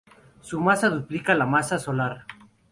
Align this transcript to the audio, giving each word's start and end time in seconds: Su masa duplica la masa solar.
Su 0.39 0.59
masa 0.59 0.89
duplica 0.89 1.35
la 1.35 1.45
masa 1.45 1.77
solar. 1.77 2.25